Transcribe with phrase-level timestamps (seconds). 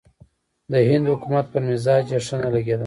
[0.71, 2.79] د هند حکومت پر مزاج یې ښه نه لګېدل.